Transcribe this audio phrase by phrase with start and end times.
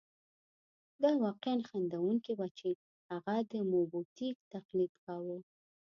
[1.01, 2.69] دا واقعاً خندوونکې وه چې
[3.09, 5.37] هغه د موبوتیک تقلید کاوه.